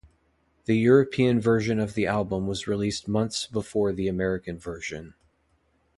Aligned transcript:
The 0.65 0.75
European 0.75 1.39
version 1.39 1.79
of 1.79 1.93
the 1.93 2.07
album 2.07 2.47
was 2.47 2.65
released 2.65 3.07
months 3.07 3.45
before 3.45 3.93
the 3.93 4.07
American 4.07 4.57
version. 4.57 5.13